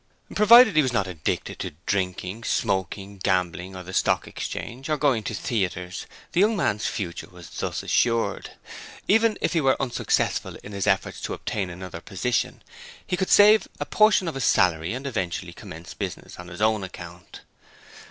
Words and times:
Provided 0.33 0.75
he 0.75 0.81
was 0.81 0.91
not 0.93 1.05
addicted 1.05 1.59
to 1.59 1.75
drinking, 1.85 2.43
smoking, 2.43 3.19
gambling 3.19 3.75
or 3.75 3.83
the 3.83 3.93
Stock 3.93 4.27
Exchange, 4.27 4.89
or 4.89 4.97
going 4.97 5.21
to 5.21 5.35
theatres, 5.35 6.07
the 6.31 6.39
young 6.39 6.57
man's 6.57 6.87
future 6.87 7.29
was 7.29 7.47
thus 7.51 7.83
assured. 7.83 8.53
Even 9.07 9.37
if 9.41 9.53
he 9.53 9.61
were 9.61 9.79
unsuccessful 9.79 10.55
in 10.63 10.71
his 10.71 10.87
efforts 10.87 11.21
to 11.21 11.35
obtain 11.35 11.69
another 11.69 12.01
position 12.01 12.63
he 13.05 13.15
could 13.15 13.29
save 13.29 13.67
a 13.79 13.85
portion 13.85 14.27
of 14.27 14.33
his 14.33 14.43
salary 14.43 14.93
and 14.95 15.05
eventually 15.05 15.53
commence 15.53 15.93
business 15.93 16.39
on 16.39 16.47
his 16.47 16.63
own 16.63 16.83
account. 16.83 17.41